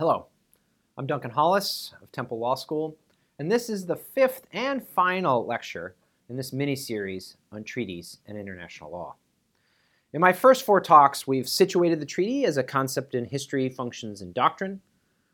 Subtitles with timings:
[0.00, 0.28] Hello,
[0.96, 2.96] I'm Duncan Hollis of Temple Law School,
[3.38, 5.94] and this is the fifth and final lecture
[6.30, 9.16] in this mini-series on treaties and international law.
[10.14, 14.22] In my first four talks, we've situated the treaty as a concept in history, functions,
[14.22, 14.80] and doctrine.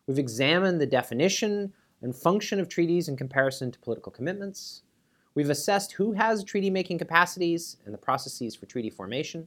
[0.09, 1.73] We've examined the definition
[2.03, 4.83] and function of treaties in comparison to political commitments.
[5.37, 9.47] We've assessed who has treaty-making capacities and the processes for treaty formation.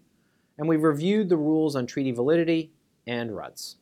[0.58, 2.72] And we've reviewed the rules on treaty validity
[3.06, 3.79] and RUDs.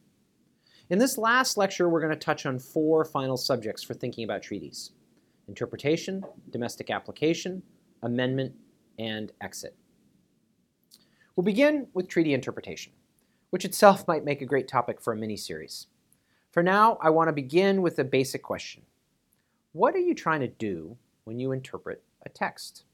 [0.89, 4.41] In this last lecture, we're going to touch on four final subjects for thinking about
[4.41, 4.91] treaties.
[5.49, 7.61] Interpretation, domestic application,
[8.03, 8.53] amendment,
[8.97, 9.75] and exit.
[11.35, 12.93] We'll begin with treaty interpretation,
[13.49, 15.87] which itself might make a great topic for a mini-series.
[16.51, 18.83] For now, I want to begin with a basic question.
[19.73, 22.85] What are you trying to do when you interpret a text?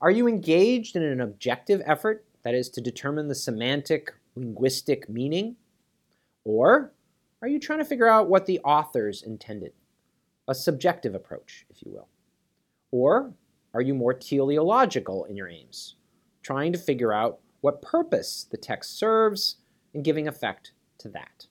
[0.00, 5.54] Are you engaged in an objective effort, that is, to determine the semantic, linguistic meaning?
[6.44, 6.92] Or
[7.42, 9.72] are you trying to figure out what the authors intended?
[10.48, 12.08] A subjective approach, if you will.
[12.90, 13.32] Or
[13.72, 15.96] are you more teleological in your aims,
[16.42, 19.56] trying to figure out what purpose the text serves
[19.94, 21.46] and giving effect to that?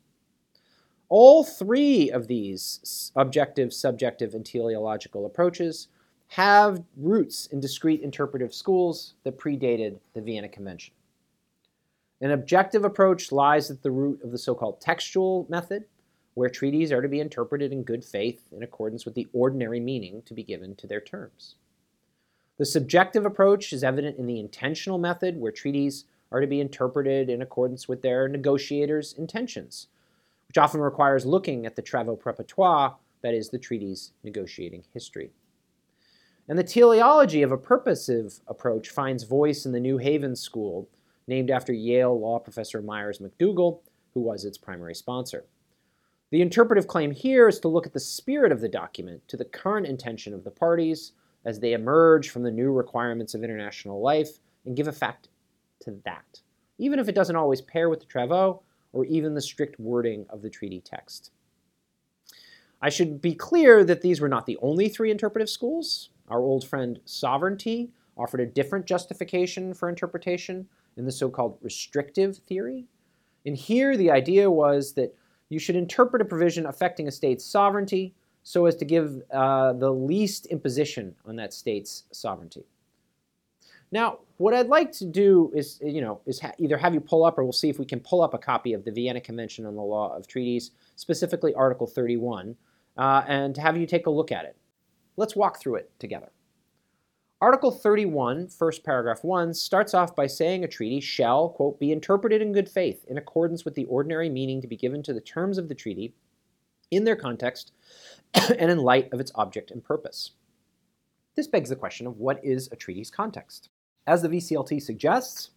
[1.08, 5.88] All three of these objective, subjective, and teleological approaches
[6.28, 10.94] have roots in discrete interpretive schools that predated the Vienna Convention.
[12.22, 15.86] An objective approach lies at the root of the so-called textual method,
[16.34, 20.22] where treaties are to be interpreted in good faith in accordance with the ordinary meaning
[20.24, 21.56] to be given to their terms.
[22.58, 27.30] The subjective approach is evident in the intentional method, where treaties are to be interpreted
[27.30, 29.88] in accordance with their negotiators' intentions,
[30.48, 35.32] which often requires looking at the travaux preparatoires, that is, the treaty's negotiating history.
[36.48, 40.90] And the teleology of a purposive approach finds voice in the New Haven school,
[41.30, 43.82] named after Yale law professor Myres McDougal,
[44.14, 45.46] who was its primary sponsor.
[46.32, 49.46] The interpretive claim here is to look at the spirit of the document to the
[49.46, 51.14] current intention of the parties
[51.46, 55.30] as they emerge from the new requirements of international life and give effect
[55.82, 56.42] to that,
[56.80, 60.42] even if it doesn't always pair with the travaux or even the strict wording of
[60.42, 61.32] the treaty text.
[62.82, 66.10] I should be clear that these were not the only three interpretive schools.
[66.28, 70.68] Our old friend Sovereignty offered a different justification for interpretation
[71.00, 72.86] in the so-called restrictive theory.
[73.46, 75.16] And here the idea was that
[75.50, 79.92] you should interpret a provision affecting a state's sovereignty so as to give uh, the
[79.92, 82.66] least imposition on that state's sovereignty.
[83.92, 87.24] Now, what I'd like to do is, you know, is ha either have you pull
[87.26, 89.66] up, or we'll see if we can pull up a copy of the Vienna Convention
[89.66, 92.56] on the Law of Treaties, specifically Article 31,
[92.98, 94.56] uh, and have you take a look at it.
[95.18, 96.32] Let's walk through it together.
[97.42, 102.42] Article 31, first paragraph 1, starts off by saying a treaty shall, quote, be interpreted
[102.42, 105.58] in good faith in accordance with the ordinary meaning to be given to the terms
[105.58, 106.14] of the treaty
[106.92, 107.72] in their context
[108.34, 110.32] and in light of its object and purpose.
[111.36, 113.70] This begs the question of what is a treaty's context?
[114.06, 115.52] As the VCLT suggests,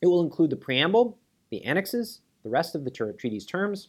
[0.00, 1.18] it will include the preamble,
[1.50, 3.88] the annexes, the rest of the treaty's terms,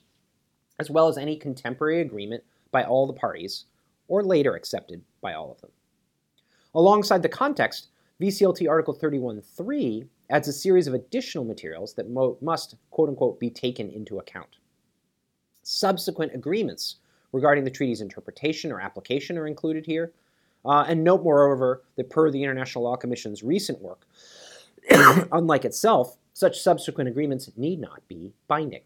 [0.80, 3.66] as well as any contemporary agreement by all the parties,
[4.08, 5.70] or later accepted by all of them.
[6.76, 7.88] Alongside the context,
[8.22, 12.10] VCLT Article 31.3 adds a series of additional materials that
[12.42, 14.58] must, quote-unquote, be taken into account.
[15.64, 16.98] Subsequent agreements
[17.32, 20.12] regarding the treaty's interpretation or application are included here,
[20.66, 24.06] uh, and note, moreover, that per the International Law Commission's recent work,
[25.32, 28.82] unlike itself, such subsequent agreements need not be binding.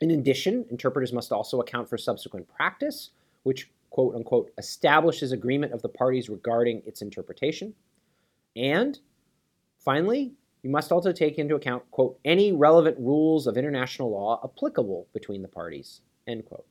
[0.00, 3.10] In addition, interpreters must also account for subsequent practice,
[3.42, 7.74] which, quote unquote, establishes agreement of the parties regarding its interpretation.
[8.56, 8.98] And
[9.78, 15.06] finally, you must also take into account, quote, any relevant rules of international law applicable
[15.12, 16.66] between the parties, end quote.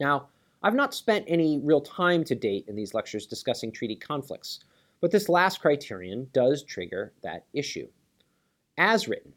[0.00, 0.28] Now,
[0.62, 4.60] I've not spent any real time to date in these lectures discussing treaty conflicts,
[5.00, 7.88] but this last criterion does trigger that issue.
[8.78, 9.32] As written,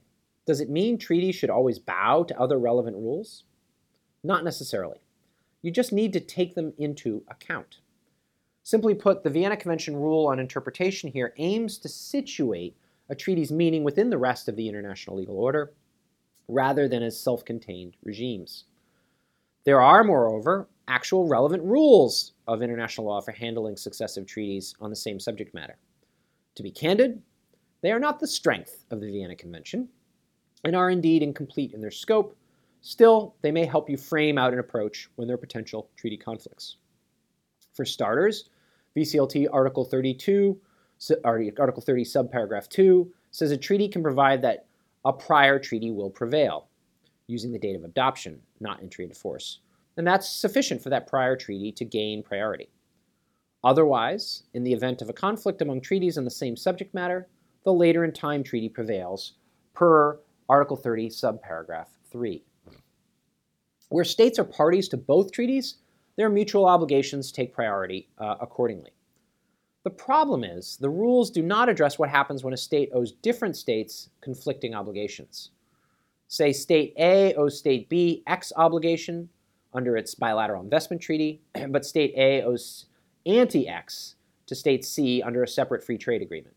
[0.46, 3.44] does it mean treaties should always bow to other relevant rules?
[4.24, 5.00] Not necessarily.
[5.62, 7.80] You just need to take them into account.
[8.64, 12.76] Simply put, the Vienna Convention rule on interpretation here aims to situate
[13.10, 15.74] a treaty's meaning within the rest of the international legal order,
[16.48, 18.66] rather than as self-contained regimes.
[19.66, 24.96] There are, moreover, actual relevant rules of international law for handling successive treaties on the
[24.96, 25.78] same subject matter.
[26.56, 27.22] To be candid,
[27.82, 29.90] they are not the strength of the Vienna Convention,
[30.64, 32.37] and are indeed incomplete in their scope.
[32.82, 36.78] Still, they may help you frame out an approach when there are potential treaty conflicts.
[37.74, 38.50] For starters,
[38.96, 40.60] VCLT Article 32,
[41.24, 44.66] Article 30 subparagraph 2 says a treaty can provide that
[45.06, 46.70] a prior treaty will prevail.
[47.28, 49.60] using the date of adoption, not entry into force.
[49.98, 52.70] And that's sufficient for that prior treaty to gain priority.
[53.64, 57.28] Otherwise, in the event of a conflict among treaties on the same subject matter,
[57.66, 59.34] the later in time treaty prevails
[59.74, 62.44] per Article 30, subparagraph 3.
[63.90, 65.76] Where states are parties to both treaties,
[66.18, 68.92] their mutual obligations take priority uh, accordingly.
[69.84, 73.56] The problem is the rules do not address what happens when a state owes different
[73.56, 75.52] states conflicting obligations.
[76.28, 79.30] Say state A owes state B X obligation
[79.74, 82.88] under its bilateral investment treaty, but state A owes
[83.26, 84.16] anti-X
[84.48, 86.56] to state C under a separate free trade agreement.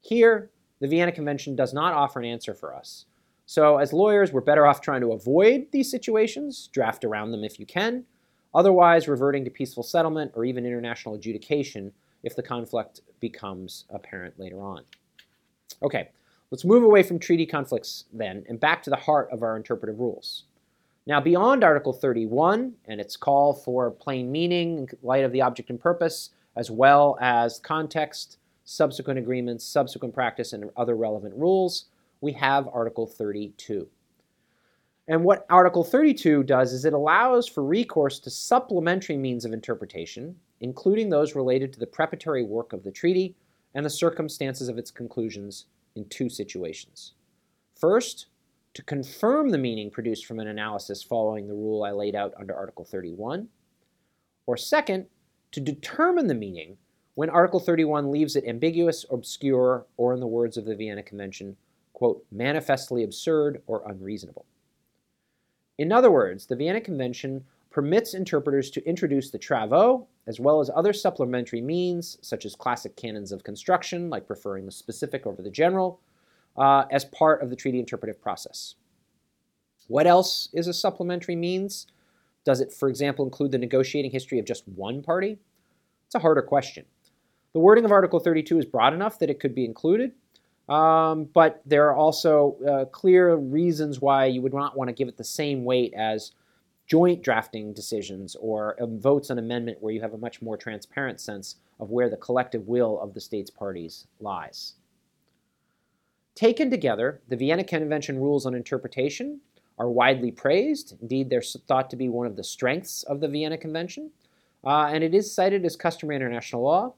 [0.00, 0.50] Here,
[0.80, 3.04] the Vienna Convention does not offer an answer for us.
[3.50, 7.58] So as lawyers, we're better off trying to avoid these situations, draft around them if
[7.58, 8.04] you can,
[8.54, 11.90] otherwise reverting to peaceful settlement or even international adjudication
[12.22, 14.84] if the conflict becomes apparent later on.
[15.82, 16.10] Okay,
[16.52, 19.98] let's move away from treaty conflicts then and back to the heart of our interpretive
[19.98, 20.44] rules.
[21.04, 25.70] Now, beyond Article 31 and its call for plain meaning in light of the object
[25.70, 31.86] and purpose, as well as context, subsequent agreements, subsequent practice, and other relevant rules,
[32.20, 33.88] we have Article 32.
[35.08, 40.36] And what Article 32 does is it allows for recourse to supplementary means of interpretation,
[40.60, 43.34] including those related to the preparatory work of the treaty
[43.74, 47.14] and the circumstances of its conclusions in two situations.
[47.74, 48.26] First,
[48.74, 52.54] to confirm the meaning produced from an analysis following the rule I laid out under
[52.54, 53.48] Article 31,
[54.46, 55.06] or second,
[55.52, 56.76] to determine the meaning
[57.14, 61.56] when Article 31 leaves it ambiguous, obscure, or in the words of the Vienna Convention,
[62.00, 64.46] quote, manifestly absurd or unreasonable.
[65.76, 70.70] In other words, the Vienna Convention permits interpreters to introduce the travaux, as well as
[70.74, 75.50] other supplementary means, such as classic canons of construction, like preferring the specific over the
[75.50, 76.00] general,
[76.56, 78.76] uh, as part of the treaty interpretive process.
[79.88, 81.86] What else is a supplementary means?
[82.46, 85.38] Does it, for example, include the negotiating history of just one party?
[86.06, 86.86] It's a harder question.
[87.52, 90.12] The wording of Article 32 is broad enough that it could be included,
[90.70, 95.08] um, but there are also uh, clear reasons why you would not want to give
[95.08, 96.32] it the same weight as
[96.86, 101.20] joint drafting decisions or um, votes on amendment where you have a much more transparent
[101.20, 104.74] sense of where the collective will of the state's parties lies.
[106.36, 109.40] Taken together, the Vienna Convention rules on interpretation
[109.78, 110.96] are widely praised.
[111.02, 114.10] Indeed, they're thought to be one of the strengths of the Vienna Convention,
[114.64, 116.94] uh, and it is cited as customary international law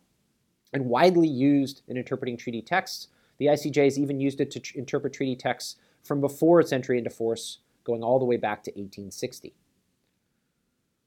[0.75, 3.09] and widely used in interpreting treaty texts.
[3.39, 6.99] The ICJ has even used it to tr- interpret treaty texts from before its entry
[6.99, 9.55] into force, going all the way back to 1860.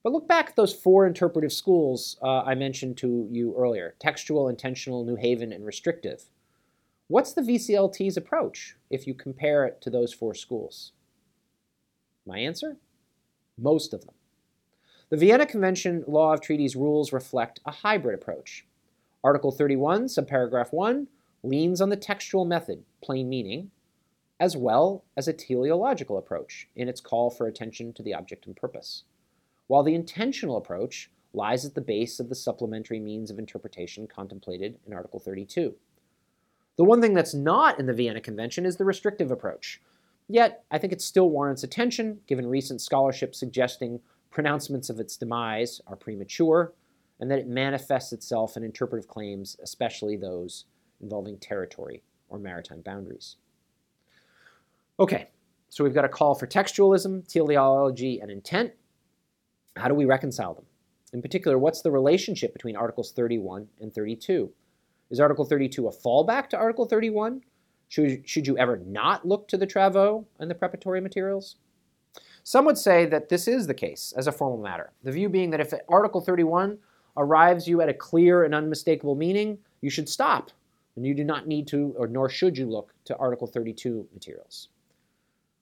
[0.04, 4.48] But look back at those four interpretive schools uh, I mentioned to you earlier textual,
[4.48, 6.26] intentional, New Haven, and restrictive.
[7.08, 10.92] What's the VCLT's approach if you compare it to those four schools?
[12.26, 12.78] My answer?
[13.58, 14.16] Most of them.
[15.10, 18.66] The Vienna Convention Law of Treaties rules reflect a hybrid approach.
[19.24, 21.08] Article 31, subparagraph 1,
[21.48, 23.72] leans on the textual method, plain meaning,
[24.40, 28.56] as well as a teleological approach in its call for attention to the object and
[28.56, 29.04] purpose,
[29.68, 34.78] while the intentional approach lies at the base of the supplementary means of interpretation contemplated
[34.86, 35.76] in Article 32.
[36.78, 39.82] The one thing that's not in the Vienna Convention is the restrictive approach.
[40.28, 45.80] Yet, I think it still warrants attention, given recent scholarship suggesting pronouncements of its demise
[45.88, 46.74] are premature,
[47.20, 50.66] and that it manifests itself in interpretive claims, especially those
[51.02, 53.38] involving territory or maritime boundaries.
[55.00, 55.30] Okay,
[55.70, 58.72] so we've got a call for textualism, teleology, and intent.
[59.76, 60.66] How do we reconcile them?
[61.14, 64.52] In particular, what's the relationship between Articles 31 and 32?
[65.10, 67.42] Is Article 32 a fallback to Article 31?
[67.88, 71.58] Should, should you ever not look to the travaux and the preparatory materials?
[72.44, 74.92] Some would say that this is the case as a formal matter.
[75.04, 76.78] The view being that if Article 31
[77.18, 80.52] arrives you at a clear and unmistakable meaning, you should stop,
[80.96, 84.70] and you do not need to, or nor should you look to Article 32 materials.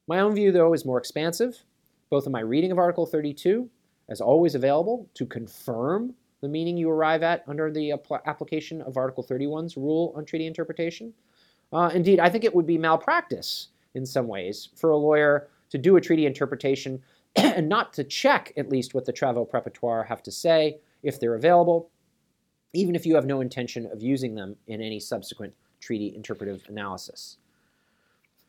[0.07, 1.63] My own view, though, is more expansive,
[2.09, 3.69] both in my reading of Article 32,
[4.09, 7.93] as always available to confirm the meaning you arrive at under the
[8.25, 11.13] application of Article 31's rule on treaty interpretation.
[11.71, 15.77] Uh, indeed, I think it would be malpractice in some ways for a lawyer to
[15.77, 17.01] do a treaty interpretation
[17.35, 21.35] and not to check at least what the travaux préparatoire have to say if they're
[21.35, 21.89] available,
[22.73, 27.37] even if you have no intention of using them in any subsequent treaty interpretive analysis.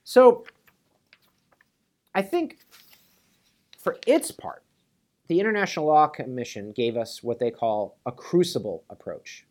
[0.05, 0.45] So
[2.15, 2.59] I think
[3.79, 4.63] for its part,
[5.27, 9.47] the International Law Commission gave us what they call a crucible approach.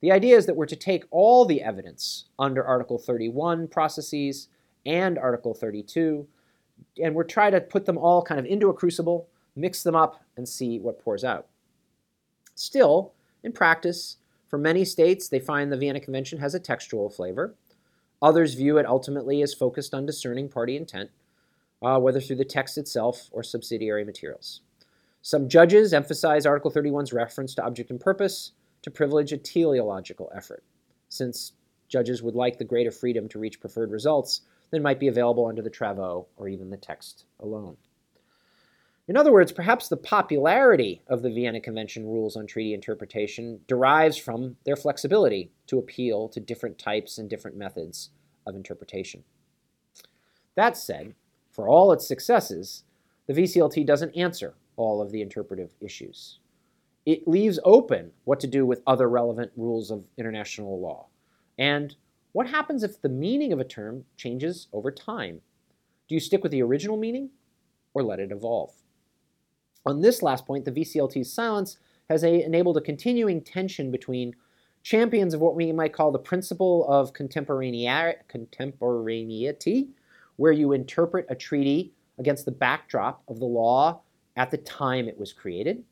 [0.00, 4.48] The idea is that we're to take all the evidence under Article 31 processes
[4.84, 6.26] and Article 32
[7.02, 10.22] and we're trying to put them all kind of into a crucible, mix them up,
[10.36, 11.46] and see what pours out.
[12.54, 13.12] Still,
[13.46, 14.16] in practice,
[14.48, 17.54] for many states, they find the Vienna Convention has a textual flavor.
[18.20, 21.10] Others view it ultimately as focused on discerning party intent,
[21.80, 24.62] uh, whether through the text itself or subsidiary materials.
[25.22, 30.64] Some judges emphasize Article 31's reference to object and purpose to privilege a teleological effort,
[31.08, 31.52] since
[31.88, 35.62] judges would like the greater freedom to reach preferred results than might be available under
[35.62, 37.76] the Travaux or even the text alone.
[39.08, 44.16] In other words, perhaps the popularity of the Vienna Convention rules on treaty interpretation derives
[44.16, 48.10] from their flexibility to appeal to different types and different methods
[48.48, 49.22] of interpretation.
[50.56, 51.14] That said,
[51.52, 52.82] for all its successes,
[53.28, 56.40] the VCLT doesn't answer all of the interpretive issues.
[57.04, 61.06] It leaves open what to do with other relevant rules of international law.
[61.58, 61.94] And
[62.32, 65.42] what happens if the meaning of a term changes over time?
[66.08, 67.30] Do you stick with the original meaning
[67.94, 68.72] or let it evolve?
[69.86, 71.78] On this last point, the VCLT's silence
[72.10, 74.34] has a, enabled a continuing tension between
[74.82, 79.88] champions of what we might call the principle of contemporaneity,
[80.36, 84.00] where you interpret a treaty against the backdrop of the law
[84.36, 85.82] at the time it was created,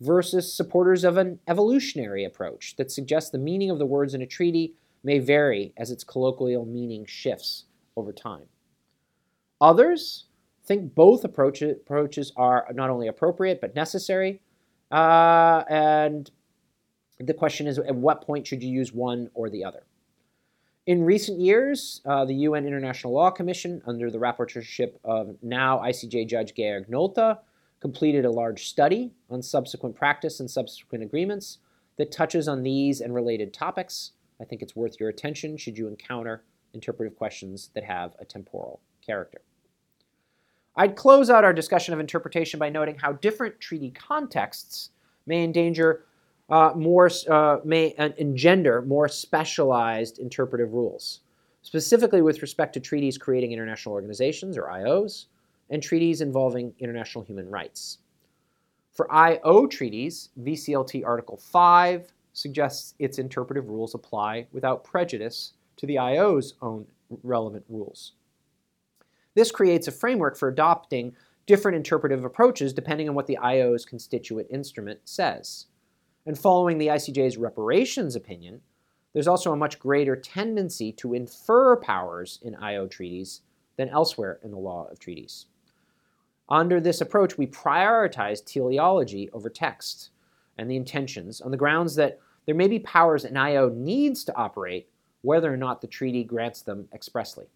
[0.00, 4.26] versus supporters of an evolutionary approach that suggests the meaning of the words in a
[4.26, 7.64] treaty may vary as its colloquial meaning shifts
[7.96, 8.44] over time.
[9.60, 10.25] Others
[10.66, 14.40] think both approaches are not only appropriate but necessary.
[14.90, 16.30] Uh, and
[17.18, 19.84] the question is at what point should you use one or the other?
[20.86, 26.28] In recent years, uh, the UN International Law Commission, under the rapporteurship of now ICJ
[26.28, 27.38] Judge Georg Nolte,
[27.80, 31.58] completed a large study on subsequent practice and subsequent agreements
[31.98, 34.12] that touches on these and related topics.
[34.40, 38.80] I think it's worth your attention should you encounter interpretive questions that have a temporal
[39.04, 39.40] character.
[40.76, 44.90] I'd close out our discussion of interpretation by noting how different treaty contexts
[45.26, 46.04] may endanger
[46.50, 51.20] uh, more, uh, may engender more specialized interpretive rules,
[51.62, 55.26] specifically with respect to treaties creating international organizations, or IOs,
[55.70, 57.98] and treaties involving international human rights.
[58.92, 65.98] For IO treaties, VCLT Article 5 suggests its interpretive rules apply without prejudice to the
[65.98, 66.86] IO's own
[67.22, 68.12] relevant rules.
[69.36, 71.14] This creates a framework for adopting
[71.44, 75.66] different interpretive approaches depending on what the IO's constituent instrument says.
[76.24, 78.62] And following the ICJ's reparations opinion,
[79.12, 83.42] there's also a much greater tendency to infer powers in IO treaties
[83.76, 85.46] than elsewhere in the law of treaties.
[86.48, 90.10] Under this approach, we prioritize teleology over text
[90.56, 94.34] and the intentions on the grounds that there may be powers an IO needs to
[94.34, 94.88] operate
[95.20, 97.46] whether or not the treaty grants them expressly.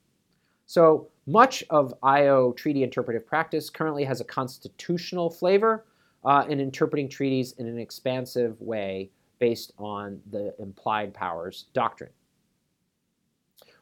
[0.71, 5.85] So much of IO treaty interpretive practice currently has a constitutional flavor
[6.25, 12.11] uh, in interpreting treaties in an expansive way based on the implied powers doctrine.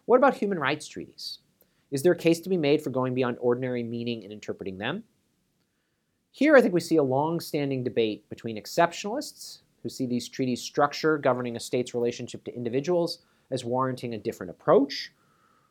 [0.05, 1.39] What about human rights treaties?
[1.91, 5.05] Is there a case to be made for going beyond ordinary meaning in interpreting them?
[6.31, 10.61] Here, I think we see a long standing debate between exceptionalists, who see these treaties'
[10.61, 15.13] structure governing a state's relationship to individuals as warranting a different approach,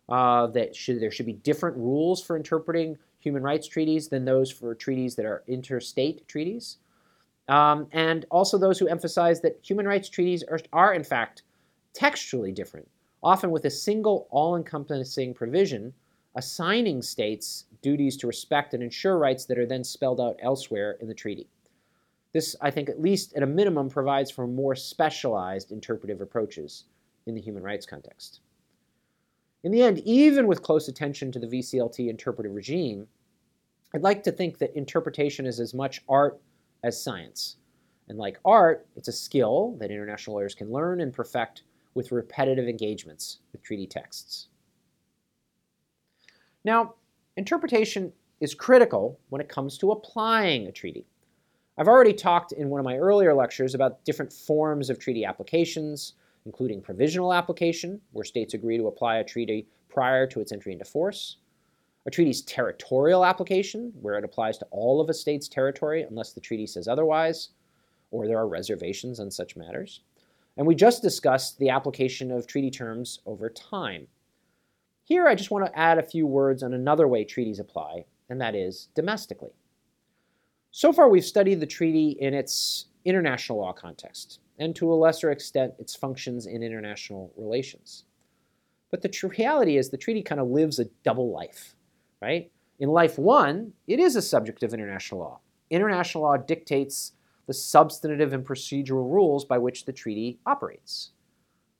[0.09, 4.51] uh, that should, there should be different rules for interpreting human rights treaties than those
[4.51, 6.77] for treaties that are interstate treaties.
[7.49, 11.43] Um, and also those who emphasize that human rights treaties are, are, in fact,
[11.93, 12.87] textually different,
[13.23, 15.93] often with a single all encompassing provision
[16.37, 21.07] assigning states duties to respect and ensure rights that are then spelled out elsewhere in
[21.07, 21.49] the treaty.
[22.31, 26.83] This, I think, at least at a minimum, provides for more specialized interpretive approaches
[27.25, 28.41] in the human rights context.
[29.63, 33.07] In the end, even with close attention to the VCLT interpretive regime,
[33.93, 36.39] I'd like to think that interpretation is as much art
[36.83, 37.57] as science.
[38.07, 42.67] And like art, it's a skill that international lawyers can learn and perfect with repetitive
[42.67, 44.47] engagements with treaty texts.
[46.63, 46.95] Now,
[47.35, 51.07] interpretation is critical when it comes to applying a treaty.
[51.77, 56.13] I've already talked in one of my earlier lectures about different forms of treaty applications,
[56.47, 60.85] including provisional application, where states agree to apply a treaty prior to its entry into
[60.85, 61.37] force,
[62.05, 66.39] a treaty's territorial application, where it applies to all of a state's territory unless the
[66.39, 67.49] treaty says otherwise,
[68.11, 69.99] or there are reservations on such matters.
[70.55, 74.07] And we just discussed the application of treaty terms over time.
[75.03, 78.39] Here, I just want to add a few words on another way treaties apply, and
[78.39, 79.51] that is domestically.
[80.71, 85.31] So far, we've studied the treaty in its international law context and to a lesser
[85.31, 88.05] extent its functions in international relations.
[88.91, 91.75] But the reality is the treaty kind of lives a double life,
[92.21, 92.51] right?
[92.79, 95.39] In Life 1, it is a subject of international law.
[95.69, 97.13] International law dictates
[97.47, 101.11] the substantive and procedural rules by which the treaty operates.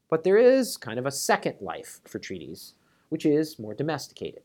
[0.09, 2.73] But there is kind of a second life for treaties,
[3.09, 4.43] which is more domesticated.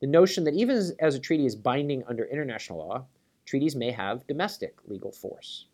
[0.00, 3.06] The notion that even as a treaty is binding under international law,
[3.46, 5.66] treaties may have domestic legal force.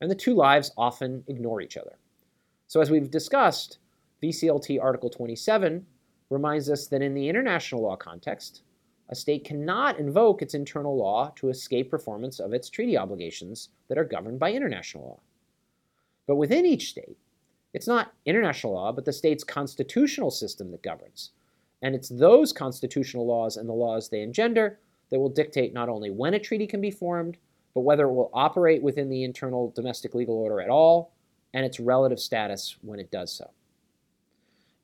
[0.00, 1.98] And the two lives often ignore each other.
[2.66, 3.78] So, as we've discussed,
[4.22, 5.86] VCLT Article 27
[6.30, 8.62] reminds us that in the international law context,
[9.08, 13.98] a state cannot invoke its internal law to escape performance of its treaty obligations that
[13.98, 15.20] are governed by international law.
[16.26, 17.16] But within each state,
[17.72, 21.30] it's not international law, but the state's constitutional system that governs.
[21.82, 26.10] And it's those constitutional laws and the laws they engender that will dictate not only
[26.10, 27.36] when a treaty can be formed,
[27.76, 31.12] but whether it will operate within the internal domestic legal order at all,
[31.52, 33.50] and its relative status when it does so.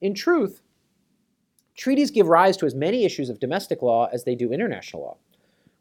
[0.03, 0.61] In truth,
[1.75, 5.17] treaties give rise to as many issues of domestic law as they do international law.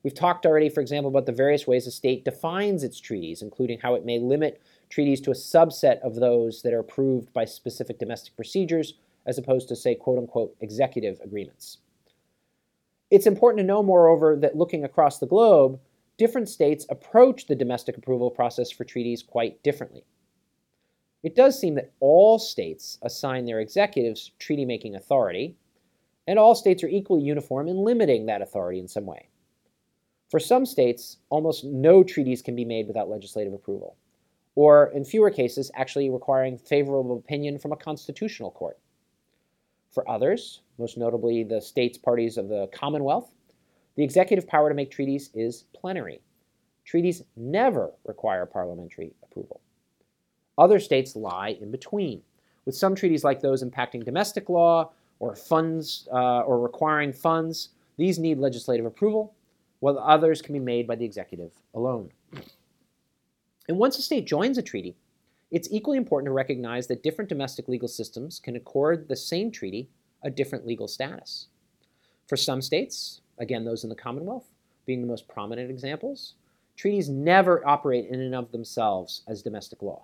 [0.04, 3.80] We've talked already, for example, about the various ways a state defines its treaties, including
[3.80, 8.00] how it may limit treaties to a subset of those that are approved by specific
[8.00, 8.94] domestic procedures,
[9.26, 11.80] as opposed to, say, quote unquote, executive agreements.
[13.10, 15.78] It's important to know, moreover, that looking across the globe,
[16.22, 20.04] different states approach the domestic approval process for treaties quite differently.
[21.24, 25.56] It does seem that all states assign their executives treaty making authority,
[26.28, 29.30] and all states are equally uniform in limiting that authority in some way.
[30.30, 33.98] For some states, almost no treaties can be made without legislative approval,
[34.54, 38.78] or in fewer cases, actually requiring favorable opinion from a constitutional court.
[39.90, 43.32] For others, most notably the states parties of the Commonwealth,
[43.96, 46.22] the executive power to make treaties is plenary.
[46.86, 49.62] Treaties never require parliamentary approval.
[50.58, 52.22] Other states lie in between,
[52.66, 57.70] with some treaties like those impacting domestic law or funds uh, or requiring funds.
[57.98, 59.34] These need legislative approval,
[59.80, 62.12] while others can be made by the executive alone.
[63.68, 64.96] And once a state joins a treaty,
[65.52, 69.90] it's equally important to recognize that different domestic legal systems can accord the same treaty
[70.24, 71.48] a different legal status.
[72.28, 74.50] For some states, again, those in the Commonwealth
[74.86, 76.36] being the most prominent examples,
[76.76, 80.04] treaties never operate in and of themselves as domestic law.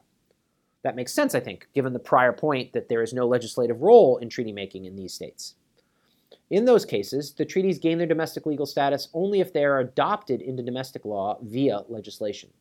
[0.83, 4.17] That makes sense, I think, given the prior point that there is no legislative role
[4.17, 5.55] in treaty making in these states.
[6.49, 10.41] In those cases, the treaties gain their domestic legal status only if they are adopted
[10.41, 12.51] into domestic law via legislation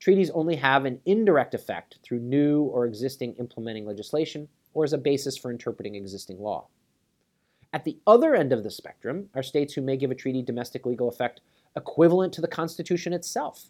[0.00, 4.98] treaties only have an indirect effect through new or existing implementing legislation or as a
[4.98, 6.66] basis for interpreting existing law.
[7.72, 10.86] At the other end of the spectrum are states who may give a treaty domestic
[10.86, 11.42] legal effect
[11.76, 13.66] equivalent to the Constitution itself.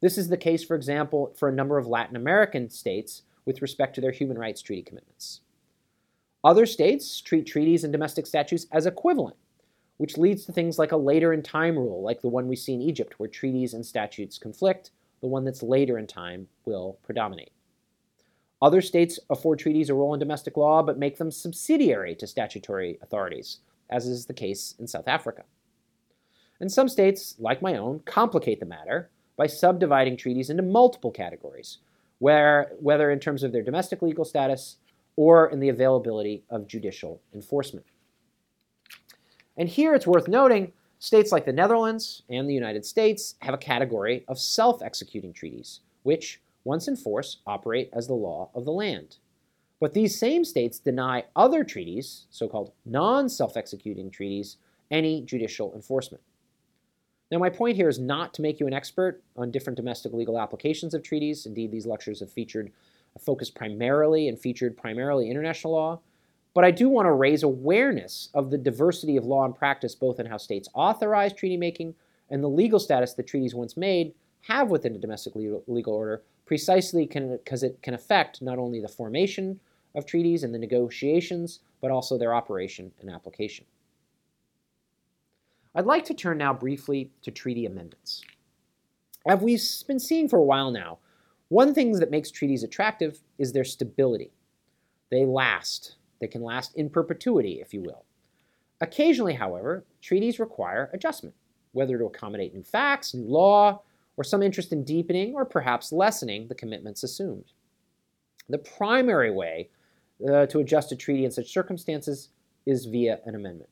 [0.00, 3.94] This is the case, for example, for a number of Latin American states with respect
[3.94, 5.40] to their human rights treaty commitments.
[6.42, 9.36] Other states treat treaties and domestic statutes as equivalent,
[9.96, 12.74] which leads to things like a later in time rule, like the one we see
[12.74, 17.50] in Egypt, where treaties and statutes conflict, the one that's later in time will predominate.
[18.60, 22.98] Other states afford treaties a role in domestic law but make them subsidiary to statutory
[23.02, 23.58] authorities,
[23.90, 25.44] as is the case in South Africa.
[26.60, 31.78] And some states, like my own, complicate the matter by subdividing treaties into multiple categories,
[32.18, 34.78] where, whether in terms of their domestic legal status
[35.14, 37.86] or in the availability of judicial enforcement.
[39.56, 43.58] And here it's worth noting States like the Netherlands and the United States have a
[43.58, 48.72] category of self executing treaties, which, once in force, operate as the law of the
[48.72, 49.16] land.
[49.80, 54.56] But these same states deny other treaties, so called non self executing treaties,
[54.90, 56.22] any judicial enforcement.
[57.30, 60.38] Now, my point here is not to make you an expert on different domestic legal
[60.38, 61.44] applications of treaties.
[61.46, 62.72] Indeed, these lectures have featured
[63.18, 66.00] focused primarily and featured primarily international law.
[66.54, 70.18] But I do want to raise awareness of the diversity of law and practice, both
[70.18, 71.94] in how states authorize treaty making
[72.30, 77.06] and the legal status that treaties once made have within a domestic legal order, precisely
[77.06, 79.60] because it can affect not only the formation
[79.94, 83.66] of treaties and the negotiations, but also their operation and application.
[85.74, 88.22] I'd like to turn now briefly to treaty amendments.
[89.26, 91.00] As we've been seeing for a while now,
[91.48, 94.32] one thing that makes treaties attractive is their stability.
[95.10, 98.06] They last, they can last in perpetuity, if you will.
[98.80, 101.34] Occasionally, however, treaties require adjustment,
[101.72, 103.82] whether to accommodate new facts, new law,
[104.18, 107.52] or some interest in deepening or perhaps lessening the commitments assumed.
[108.48, 109.70] The primary way
[110.28, 112.30] uh, to adjust a treaty in such circumstances
[112.66, 113.70] is via an amendment.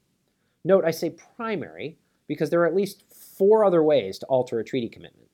[0.64, 3.02] Note, I say primary because there are at least
[3.36, 5.28] four other ways to alter a treaty commitment.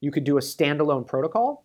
[0.00, 1.64] You could do a standalone protocol,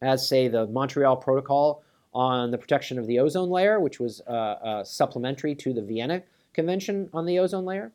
[0.00, 1.82] as, say, the Montreal Protocol
[2.14, 6.22] on the protection of the ozone layer, which was uh, uh, supplementary to the Vienna
[6.52, 7.92] Convention on the ozone layer.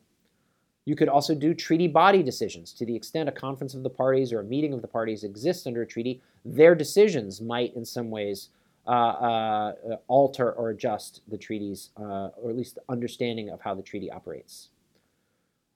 [0.86, 2.72] You could also do treaty body decisions.
[2.74, 5.66] To the extent a conference of the parties or a meeting of the parties exists
[5.66, 8.50] under a treaty, their decisions might, in some ways,
[8.86, 13.74] uh, uh, alter or adjust the treaties, uh, or at least the understanding of how
[13.74, 14.68] the treaty operates.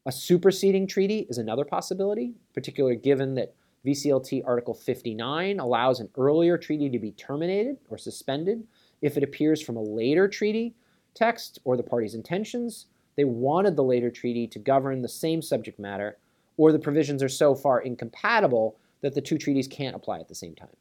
[0.05, 3.55] A superseding treaty is another possibility, particularly given that
[3.87, 8.67] VCLT Article 59 allows an earlier treaty to be terminated or suspended
[9.01, 10.75] if it appears from a later treaty
[11.15, 12.87] text or the parties' intentions.
[13.19, 16.19] They wanted the later treaty to govern the same subject matter,
[16.57, 20.37] or the provisions are so far incompatible that the two treaties can't apply at the
[20.37, 20.77] same time.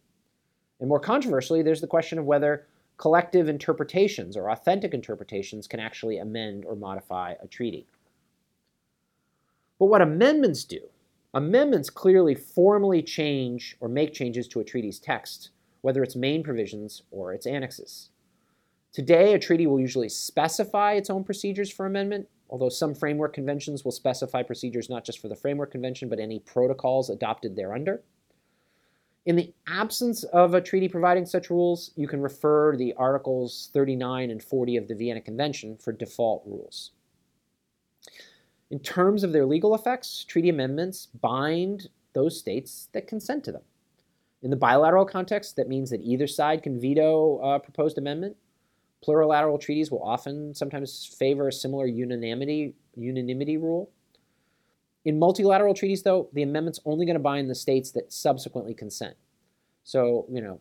[0.80, 6.20] And more controversially, there's the question of whether collective interpretations or authentic interpretations can actually
[6.20, 7.88] amend or modify a treaty.
[9.80, 10.82] But what amendments do,
[11.34, 15.50] amendments clearly formally change or make changes to a treaty's text,
[15.82, 18.12] whether its main provisions or its annexes.
[18.94, 23.84] Today, a treaty will usually specify its own procedures for amendment, although some framework conventions
[23.84, 28.02] will specify procedures not just for the framework convention, but any protocols adopted thereunder.
[29.26, 33.70] In the absence of a treaty providing such rules, you can refer to the Articles
[33.74, 36.92] 39 and 40 of the Vienna Convention for default rules.
[38.72, 43.64] In terms of their legal effects, treaty amendments bind those states that consent to them.
[44.44, 48.38] In the bilateral context, that means that either side can veto a proposed amendment.
[49.06, 53.92] Plurilateral treaties will often sometimes favor a similar unanimity, unanimity rule.
[55.06, 59.16] In multilateral treaties, though, the amendment's only going to bind the states that subsequently consent.
[59.84, 60.60] So, you know,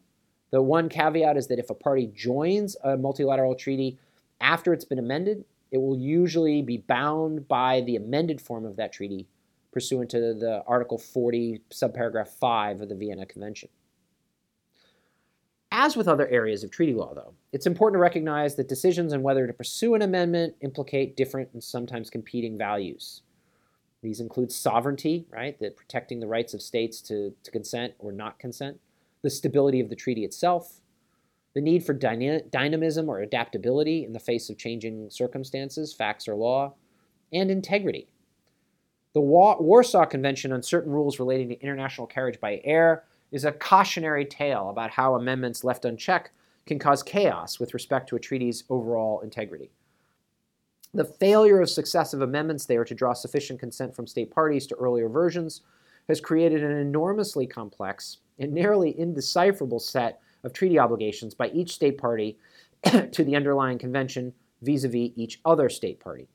[0.51, 3.99] the one caveat is that if a party joins a multilateral treaty
[4.41, 8.93] after it's been amended, it will usually be bound by the amended form of that
[8.93, 9.27] treaty
[9.73, 13.69] pursuant to the Article 40, subparagraph 5 of the Vienna Convention.
[15.79, 19.21] As with other areas of treaty law, though, it's important to recognize that decisions on
[19.21, 23.21] whether to pursue an amendment implicate different and sometimes competing values.
[24.03, 28.39] These include sovereignty, right, that protecting the rights of states to, to consent or not
[28.39, 28.81] consent,
[29.21, 30.81] the stability of the treaty itself,
[31.53, 36.37] the need for dyna- dynamism or adaptability in the face of changing circumstances, facts, or
[36.37, 36.73] law,
[37.35, 38.09] and integrity.
[39.13, 43.53] The Wa- Warsaw Convention on certain rules relating to international carriage by air is a
[43.53, 46.31] cautionary tale about how amendments left unchecked
[46.67, 49.71] can cause chaos with respect to a treaty's overall integrity.
[50.95, 55.09] The failure of successive amendments there to draw sufficient consent from state parties to earlier
[55.09, 55.63] versions
[56.09, 61.99] has created an enormously complex and nearly indecipherable set of treaty obligations by each state
[61.99, 62.39] party
[63.13, 66.29] to the underlying convention vis a vis each other state party.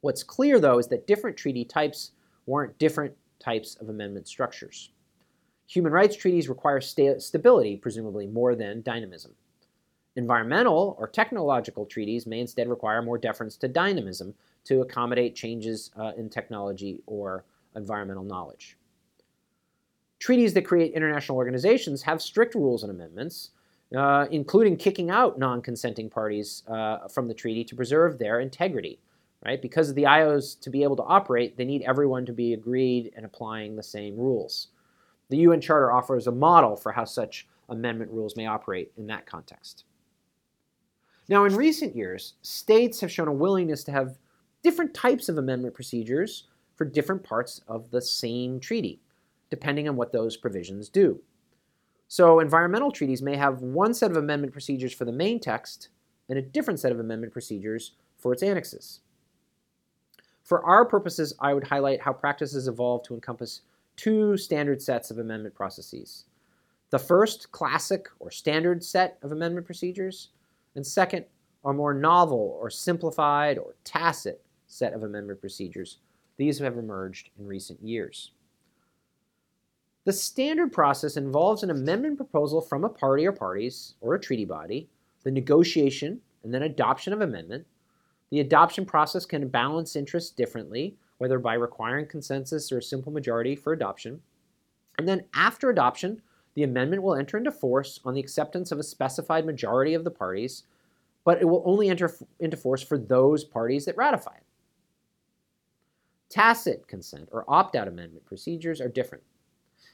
[0.00, 2.12] What's clear, though, is that different treaty types
[2.46, 4.90] warrant different types of amendment structures.
[5.68, 9.34] Human rights treaties require sta- stability, presumably, more than dynamism.
[10.14, 16.12] Environmental or technological treaties may instead require more deference to dynamism to accommodate changes uh,
[16.16, 18.76] in technology or environmental knowledge.
[20.18, 23.50] Treaties that create international organizations have strict rules and amendments,
[23.94, 28.98] uh, including kicking out non consenting parties uh, from the treaty to preserve their integrity.
[29.44, 29.60] Right?
[29.60, 33.12] Because of the IOs to be able to operate, they need everyone to be agreed
[33.14, 34.68] and applying the same rules.
[35.28, 39.26] The UN Charter offers a model for how such amendment rules may operate in that
[39.26, 39.84] context.
[41.28, 44.18] Now, in recent years, states have shown a willingness to have
[44.62, 46.44] different types of amendment procedures
[46.76, 49.00] for different parts of the same treaty,
[49.50, 51.20] depending on what those provisions do.
[52.08, 55.88] So, environmental treaties may have one set of amendment procedures for the main text
[56.28, 59.00] and a different set of amendment procedures for its annexes.
[60.44, 63.62] For our purposes, I would highlight how practices evolve to encompass
[63.96, 66.24] two standard sets of amendment processes.
[66.90, 70.30] The first, classic or standard set of amendment procedures,
[70.74, 71.24] and second,
[71.64, 75.98] a more novel or simplified or tacit set of amendment procedures.
[76.36, 78.32] These have emerged in recent years.
[80.04, 84.44] The standard process involves an amendment proposal from a party or parties or a treaty
[84.44, 84.88] body,
[85.24, 87.66] the negotiation and then adoption of amendment.
[88.30, 93.56] The adoption process can balance interests differently, whether by requiring consensus or a simple majority
[93.56, 94.20] for adoption.
[94.98, 96.22] And then after adoption,
[96.54, 100.10] the amendment will enter into force on the acceptance of a specified majority of the
[100.10, 100.64] parties,
[101.24, 104.42] but it will only enter into force for those parties that ratify it.
[106.28, 109.22] Tacit consent or opt out amendment procedures are different.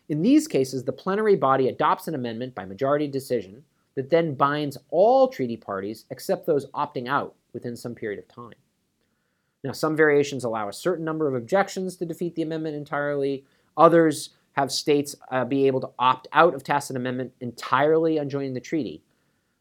[0.08, 3.62] In these cases, the plenary body adopts an amendment by majority decision
[3.94, 8.54] that then binds all treaty parties except those opting out within some period of time.
[9.64, 13.44] Now, some variations allow a certain number of objections to defeat the amendment entirely.
[13.76, 18.54] Others have states uh, be able to opt out of tacit amendment entirely on joining
[18.54, 19.02] the treaty.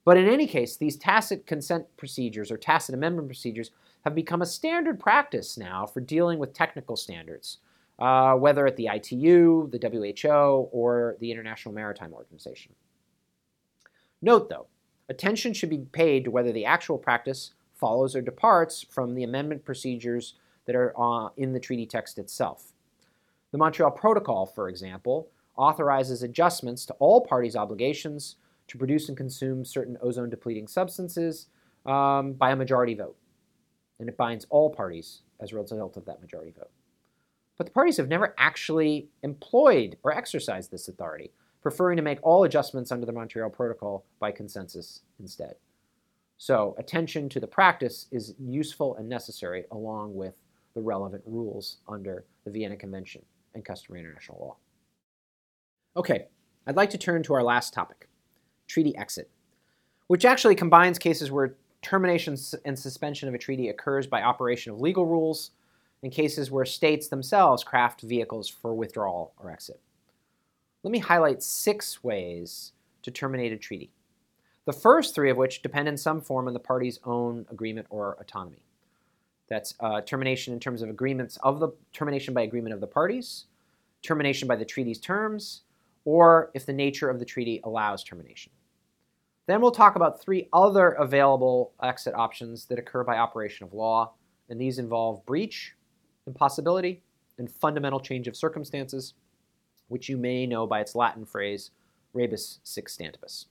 [0.03, 3.71] But in any case, these tacit consent procedures or tacit amendment procedures
[4.03, 7.59] have become a standard practice now for dealing with technical standards,
[7.99, 12.73] uh, whether at the ITU, the WHO, or the International Maritime Organization.
[14.23, 14.67] Note, though,
[15.07, 19.65] attention should be paid to whether the actual practice follows or departs from the amendment
[19.65, 22.71] procedures that are uh, in the treaty text itself.
[23.51, 29.65] The Montreal Protocol, for example, authorizes adjustments to all parties' obligations to produce and consume
[29.65, 31.47] certain ozone depleting substances
[31.85, 33.17] um, by a majority vote.
[33.99, 36.71] And it binds all parties as a result of that majority vote.
[37.57, 42.43] But the parties have never actually employed or exercised this authority, preferring to make all
[42.43, 45.55] adjustments under the Montreal Protocol by consensus instead.
[46.41, 50.33] So, attention to the practice is useful and necessary along with
[50.73, 53.21] the relevant rules under the Vienna Convention
[53.53, 54.55] and customary international law.
[55.95, 56.25] Okay,
[56.65, 58.09] I'd like to turn to our last topic
[58.67, 59.29] treaty exit,
[60.07, 64.81] which actually combines cases where termination and suspension of a treaty occurs by operation of
[64.81, 65.51] legal rules
[66.01, 69.79] and cases where states themselves craft vehicles for withdrawal or exit.
[70.81, 72.71] Let me highlight six ways
[73.03, 73.91] to terminate a treaty.
[74.65, 78.15] The first three of which depend in some form on the party's own agreement or
[78.19, 78.63] autonomy.
[79.49, 83.45] That's uh, termination in terms of agreements of the termination by agreement of the parties,
[84.01, 85.63] termination by the treaty's terms,
[86.05, 88.51] or if the nature of the treaty allows termination.
[89.47, 94.13] Then we'll talk about three other available exit options that occur by operation of law,
[94.47, 95.75] and these involve breach,
[96.27, 97.01] impossibility,
[97.37, 99.15] and fundamental change of circumstances,
[99.87, 101.71] which you may know by its Latin phrase,
[102.13, 103.45] rebus sic stantibus.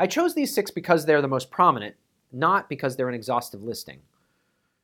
[0.00, 1.96] I chose these six because they're the most prominent,
[2.32, 4.00] not because they're an exhaustive listing.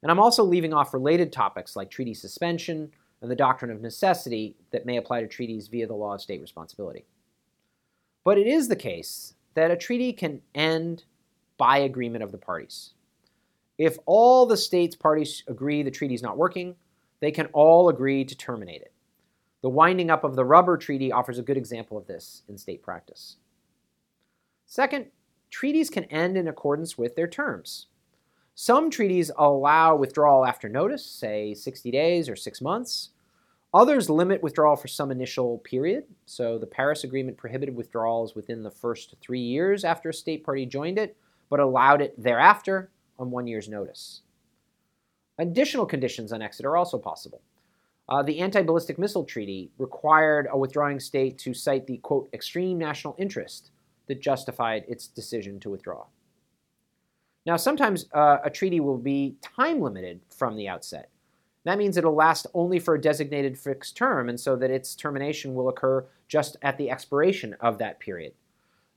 [0.02, 2.90] And I'm also leaving off related topics like treaty suspension
[3.22, 6.40] and the doctrine of necessity that may apply to treaties via the law of state
[6.40, 7.06] responsibility.
[8.24, 11.04] But it is the case that a treaty can end
[11.56, 12.94] by agreement of the parties.
[13.78, 16.76] If all the states' parties agree the treaty is not working,
[17.20, 18.92] they can all agree to terminate it.
[19.62, 22.82] The winding up of the rubber treaty offers a good example of this in state
[22.82, 23.36] practice.
[24.66, 25.06] Second,
[25.50, 27.86] treaties can end in accordance with their terms.
[28.54, 33.10] Some treaties allow withdrawal after notice, say 60 days or six months.
[33.72, 36.04] Others limit withdrawal for some initial period.
[36.26, 40.64] So the Paris Agreement prohibited withdrawals within the first three years after a state party
[40.64, 41.16] joined it,
[41.50, 44.22] but allowed it thereafter on one year's notice.
[45.38, 47.42] Additional conditions on exit are also possible.
[48.08, 52.78] Uh, the Anti Ballistic Missile Treaty required a withdrawing state to cite the quote, extreme
[52.78, 53.72] national interest
[54.06, 56.04] that justified its decision to withdraw.
[57.46, 61.10] Now, sometimes uh, a treaty will be time limited from the outset.
[61.64, 65.54] That means it'll last only for a designated fixed term, and so that its termination
[65.54, 68.32] will occur just at the expiration of that period.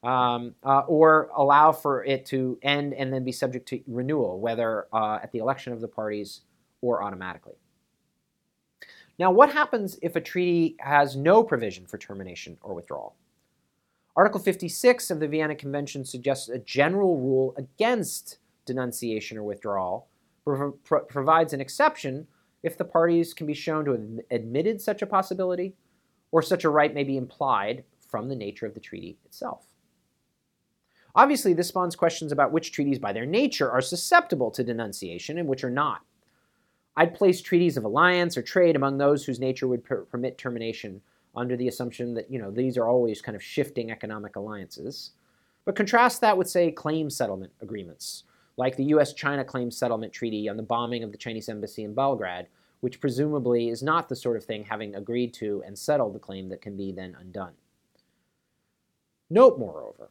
[0.03, 4.87] Um, uh, or allow for it to end and then be subject to renewal, whether
[4.93, 6.41] uh, at the election of the parties
[6.81, 7.55] or automatically.
[9.17, 13.15] Now, what happens if a treaty has no provision for termination or withdrawal?
[14.17, 20.07] Article 56 of the Vienna Convention suggests a general rule against denunciation or withdrawal,
[20.43, 22.25] pro- pro- provides an exception
[22.63, 24.01] if the parties can be shown to have
[24.31, 25.75] admitted such a possibility
[26.31, 29.67] or such a right may be implied from the nature of the treaty itself.
[31.13, 35.47] Obviously, this spawns questions about which treaties by their nature are susceptible to denunciation and
[35.47, 36.01] which are not.
[36.95, 41.01] I'd place treaties of alliance or trade among those whose nature would per- permit termination
[41.37, 45.11] under the assumption that you know these are always kind of shifting economic alliances.
[45.63, 48.23] But contrast that with, say, claim settlement agreements,
[48.55, 51.93] like the US China Claim Settlement Treaty on the bombing of the Chinese embassy in
[51.93, 52.47] Belgrade,
[52.79, 56.49] which presumably is not the sort of thing having agreed to and settled the claim
[56.49, 57.53] that can be then undone.
[59.29, 60.09] Note, moreover,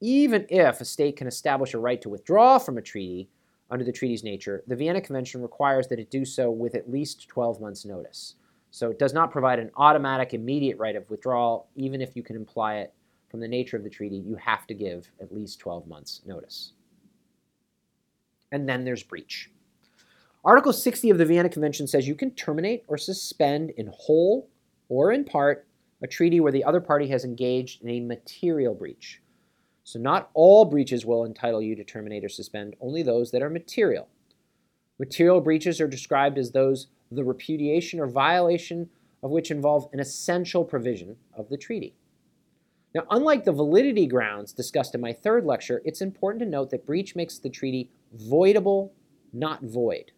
[0.00, 3.30] even if a state can establish a right to withdraw from a treaty
[3.70, 7.26] under the treaty's nature, the Vienna Convention requires that it do so with at least
[7.28, 8.34] 12 months' notice.
[8.74, 11.68] So it does not provide an automatic, immediate right of withdrawal.
[11.76, 12.92] Even if you can imply it
[13.30, 16.72] from the nature of the treaty, you have to give at least 12 months' notice.
[18.50, 19.48] And then there's breach.
[20.44, 24.48] Article 60 of the Vienna Convention says you can terminate or suspend in whole
[24.88, 25.68] or in part
[26.02, 29.22] a treaty where the other party has engaged in a material breach.
[29.84, 33.50] So, not all breaches will entitle you to terminate or suspend, only those that are
[33.50, 34.08] material.
[34.98, 38.90] Material breaches are described as those the repudiation or violation
[39.22, 41.94] of which involve an essential provision of the treaty.
[42.94, 46.86] Now, unlike the validity grounds discussed in my third lecture, it's important to note that
[46.86, 48.90] breach makes the treaty voidable,
[49.32, 50.12] not void.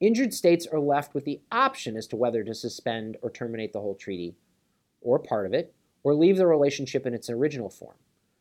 [0.00, 3.80] Injured states are left with the option as to whether to suspend or terminate the
[3.80, 4.36] whole treaty,
[5.00, 7.96] or part of it, or leave the relationship in its original form.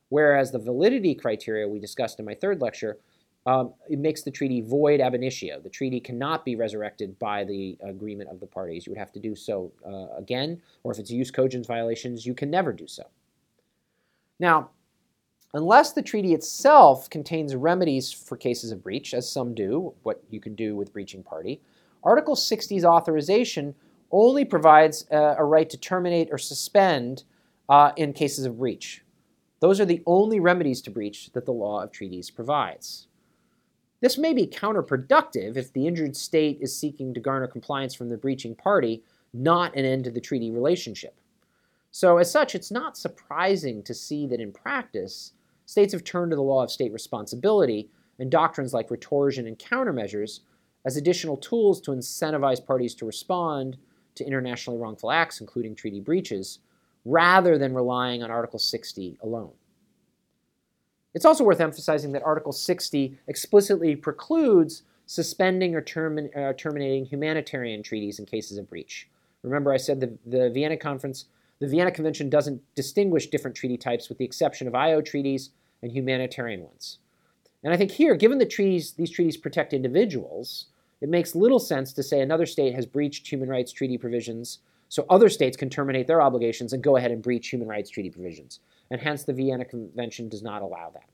[0.10, 3.00] Whereas the validity criteria we discussed in my third lecture
[3.48, 5.62] um, it makes the treaty void ab initio.
[5.62, 8.86] The treaty cannot be resurrected by the agreement of the parties.
[8.86, 12.34] You would have to do so uh, again, or if it's jus cogens violations, you
[12.34, 13.04] can never do so.
[14.38, 14.72] Now,
[15.54, 20.42] unless the treaty itself contains remedies for cases of breach, as some do, what you
[20.42, 21.62] can do with breaching party,
[22.04, 23.74] Article 60's authorization
[24.12, 27.24] only provides uh, a right to terminate or suspend
[27.70, 29.04] uh, in cases of breach.
[29.62, 33.08] Those are the only remedies to breach that the law of treaties provides.
[34.00, 38.18] This may be counterproductive if the injured state is seeking to garner compliance from the
[38.18, 41.20] breaching party, not an end to the treaty relationship.
[41.92, 45.34] So, as such, it's not surprising to see that in practice,
[45.66, 50.42] states have turned to the law of state responsibility and doctrines like retorsion and countermeasures
[50.86, 53.78] as additional tools to incentivize parties to respond
[54.14, 56.60] to internationally wrongful acts, including treaty breaches,
[57.04, 59.52] rather than relying on Article 60 alone.
[61.18, 67.82] It's also worth emphasizing that Article 60 explicitly precludes suspending or termi- uh, terminating humanitarian
[67.82, 69.10] treaties in cases of breach.
[69.42, 71.26] Remember, I said the, the Vienna Conference,
[71.58, 75.50] the Vienna Convention doesn't distinguish different treaty types with the exception of IO treaties
[75.82, 77.00] and humanitarian ones.
[77.64, 80.68] And I think here, given that treaties, these treaties protect individuals,
[81.02, 85.04] it makes little sense to say another state has breached human rights treaty provisions so
[85.10, 88.60] other states can terminate their obligations and go ahead and breach human rights treaty provisions.
[88.90, 91.10] And hence the Vienna Convention does not allow that.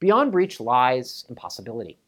[0.00, 1.98] Beyond breach lies impossibility.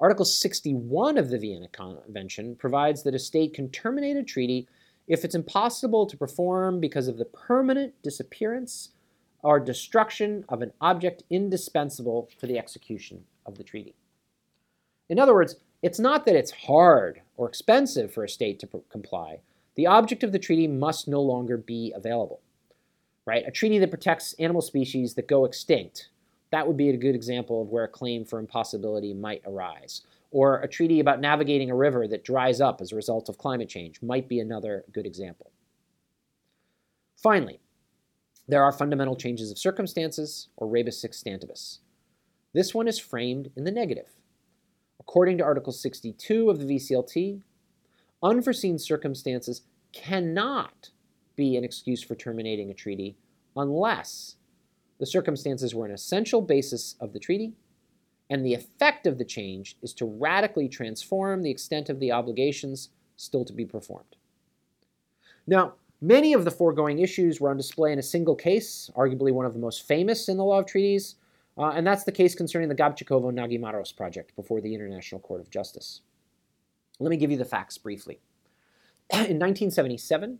[0.00, 4.68] Article 61 of the Vienna Convention provides that a state can terminate a treaty
[5.08, 8.90] if it's impossible to perform because of the permanent disappearance
[9.42, 13.94] or destruction of an object indispensable for the execution of the treaty.
[15.08, 19.40] In other words, it's not that it's hard or expensive for a state to comply.
[19.76, 22.40] The object of the treaty must no longer be available.
[23.26, 23.44] Right?
[23.46, 26.10] A treaty that protects animal species that go extinct,
[26.52, 30.02] that would be a good example of where a claim for impossibility might arise.
[30.30, 33.68] Or a treaty about navigating a river that dries up as a result of climate
[33.68, 35.50] change might be another good example.
[37.16, 37.60] Finally,
[38.46, 41.78] there are fundamental changes of circumstances, or rebus sic stantibus.
[42.52, 44.14] This one is framed in the negative.
[45.00, 47.40] According to Article 62 of the VCLT,
[48.22, 49.62] unforeseen circumstances
[49.92, 50.90] cannot
[51.36, 53.16] be an excuse for terminating a treaty
[53.56, 54.36] unless
[54.98, 57.54] the circumstances were an essential basis of the treaty
[58.30, 62.90] and the effect of the change is to radically transform the extent of the obligations
[63.16, 64.16] still to be performed.
[65.46, 69.46] Now, many of the foregoing issues were on display in a single case, arguably one
[69.46, 71.16] of the most famous in the law of treaties,
[71.56, 75.50] uh, and that's the case concerning the Gabčíkovo Nagymaros project before the International Court of
[75.50, 76.02] Justice.
[76.98, 78.20] Let me give you the facts briefly.
[79.12, 80.38] In 1977,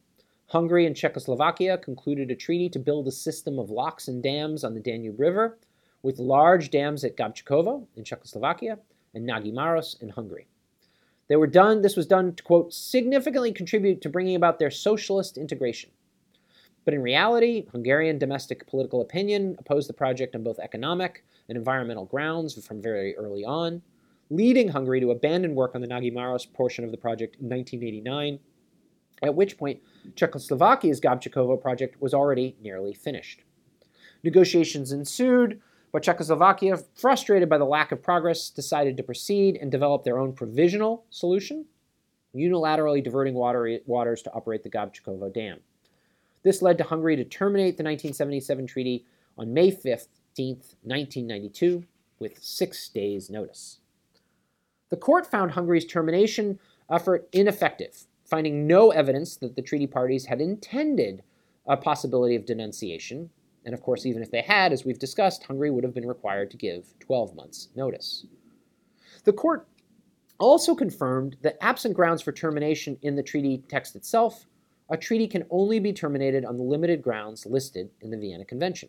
[0.48, 4.74] Hungary and Czechoslovakia concluded a treaty to build a system of locks and dams on
[4.74, 5.58] the Danube River,
[6.02, 8.78] with large dams at Gabčíkovo in Czechoslovakia
[9.14, 10.46] and Nagymaros in Hungary.
[11.28, 15.36] They were done, this was done to, quote, significantly contribute to bringing about their socialist
[15.36, 15.90] integration.
[16.84, 22.04] But in reality, Hungarian domestic political opinion opposed the project on both economic and environmental
[22.04, 23.82] grounds from very early on,
[24.30, 28.38] leading Hungary to abandon work on the Nagymaros portion of the project in 1989,
[29.22, 29.80] at which point
[30.14, 33.42] Czechoslovakia's Gabčíkovo project was already nearly finished.
[34.22, 35.60] Negotiations ensued,
[35.92, 40.32] but Czechoslovakia, frustrated by the lack of progress, decided to proceed and develop their own
[40.32, 41.64] provisional solution,
[42.34, 45.60] unilaterally diverting water, waters to operate the Gabčíkovo Dam.
[46.42, 49.04] This led to Hungary to terminate the 1977 treaty
[49.38, 51.84] on May 15, 1992,
[52.18, 53.80] with six days' notice.
[54.90, 56.58] The court found Hungary's termination
[56.90, 61.22] effort ineffective, finding no evidence that the treaty parties had intended
[61.66, 63.30] a possibility of denunciation.
[63.64, 66.50] And of course, even if they had, as we've discussed, Hungary would have been required
[66.50, 68.26] to give 12 months' notice.
[69.24, 69.66] The court
[70.38, 74.46] also confirmed that absent grounds for termination in the treaty text itself,
[74.88, 78.88] a treaty can only be terminated on the limited grounds listed in the Vienna Convention.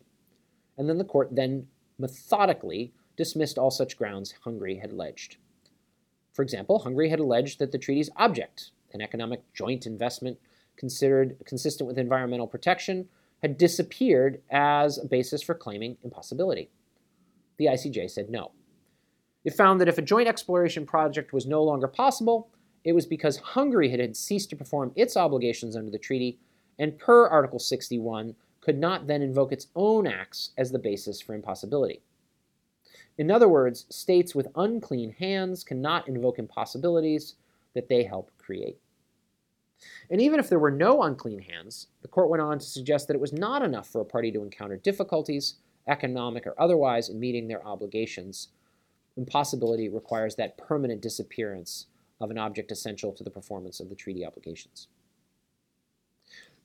[0.76, 1.66] And then the court then
[1.98, 5.36] methodically dismissed all such grounds Hungary had alleged.
[6.32, 10.38] For example, Hungary had alleged that the treaty's object, an economic joint investment
[10.76, 13.08] considered consistent with environmental protection,
[13.42, 16.70] had disappeared as a basis for claiming impossibility.
[17.56, 18.52] The ICJ said no.
[19.44, 22.50] It found that if a joint exploration project was no longer possible,
[22.84, 26.38] it was because Hungary had, ceased to perform its obligations under the treaty,
[26.78, 31.34] and per Article 61, could not then invoke its own acts as the basis for
[31.34, 32.02] impossibility.
[33.16, 37.34] In other words, states with unclean hands cannot invoke impossibilities
[37.78, 38.78] that they help create.
[40.10, 43.14] And even if there were no unclean hands, the court went on to suggest that
[43.14, 45.54] it was not enough for a party to encounter difficulties
[45.86, 48.48] economic or otherwise, in meeting their obligations.
[49.16, 51.86] Impossibility requires that permanent disappearance
[52.20, 54.88] of an object essential to the performance of the treaty obligations.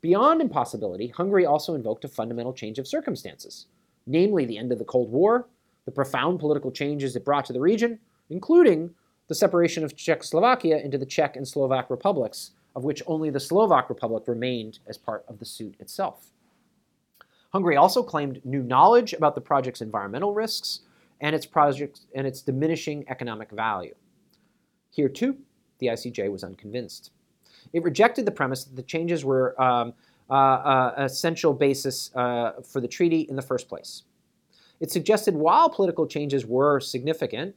[0.01, 3.67] Beyond impossibility, Hungary also invoked a fundamental change of circumstances,
[4.05, 5.47] namely the end of the Cold War,
[5.85, 7.99] the profound political changes it brought to the region,
[8.29, 8.93] including
[9.27, 13.89] the separation of Czechoslovakia into the Czech and Slovak republics, of which only the Slovak
[13.89, 16.31] Republic remained as part of the suit itself.
[17.51, 20.81] Hungary also claimed new knowledge about the project's environmental risks
[21.21, 23.93] and its project and its diminishing economic value.
[24.89, 25.37] Here too,
[25.79, 27.11] the ICJ was unconvinced.
[27.71, 29.93] It rejected the premise that the changes were um,
[30.29, 34.03] uh, uh, essential basis uh, for the treaty in the first place.
[34.79, 37.55] It suggested while political changes were significant,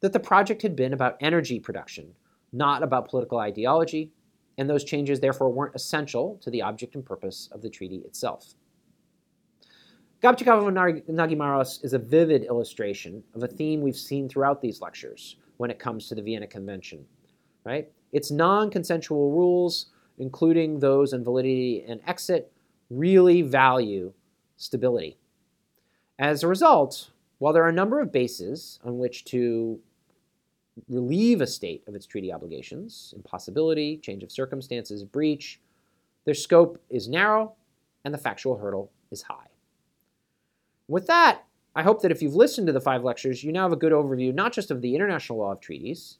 [0.00, 2.14] that the project had been about energy production,
[2.52, 4.10] not about political ideology,
[4.58, 8.54] and those changes therefore weren't essential to the object and purpose of the treaty itself.
[10.22, 10.70] Gabčíkovo
[11.08, 15.78] Nagymaros is a vivid illustration of a theme we've seen throughout these lectures when it
[15.78, 17.06] comes to the Vienna Convention.
[17.64, 17.90] Right?
[18.12, 19.86] Its non-consensual rules,
[20.18, 22.52] including those on validity and exit,
[22.90, 24.12] really value
[24.56, 25.16] stability.
[26.18, 29.80] As a result, while there are a number of bases on which to
[30.88, 35.60] relieve a state of its treaty obligations, impossibility, change of circumstances, breach,
[36.24, 37.54] their scope is narrow
[38.04, 39.48] and the factual hurdle is high.
[40.88, 41.42] With that,
[41.74, 43.92] I hope that if you've listened to the five lectures, you now have a good
[43.92, 46.18] overview not just of the international law of treaties,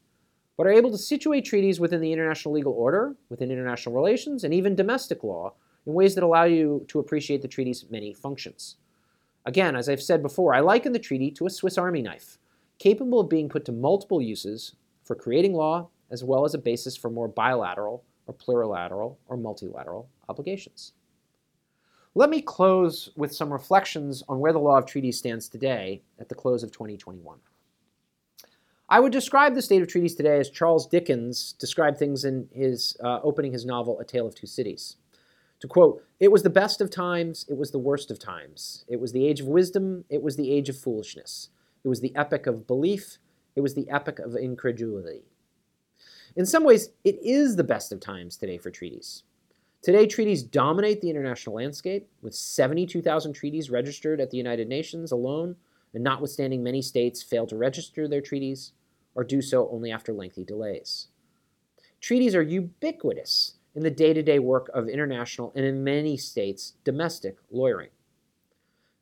[0.56, 4.52] but are able to situate treaties within the international legal order, within international relations, and
[4.52, 5.54] even domestic law
[5.86, 8.76] in ways that allow you to appreciate the treaty's many functions.
[9.46, 12.38] Again, as I've said before, I liken the treaty to a Swiss Army knife
[12.80, 14.74] capable of being put to multiple uses
[15.04, 20.08] for creating law as well as a basis for more bilateral or plurilateral or multilateral
[20.28, 20.92] obligations.
[22.14, 26.28] Let me close with some reflections on where the law of treaties stands today at
[26.28, 27.38] the close of 2021.
[28.88, 32.96] I would describe the state of treaties today as Charles Dickens described things in his
[33.04, 34.96] uh, opening his novel A Tale of Two Cities.
[35.60, 38.84] To quote, it was the best of times, it was the worst of times.
[38.88, 41.50] It was the age of wisdom, it was the age of foolishness.
[41.84, 43.18] It was the epic of belief.
[43.56, 45.22] It was the epic of incredulity.
[46.36, 49.24] In some ways, it is the best of times today for treaties.
[49.82, 55.56] Today, treaties dominate the international landscape, with 72,000 treaties registered at the United Nations alone,
[55.94, 58.72] and notwithstanding many states fail to register their treaties
[59.14, 61.08] or do so only after lengthy delays.
[62.00, 66.74] Treaties are ubiquitous in the day to day work of international and, in many states,
[66.84, 67.90] domestic lawyering.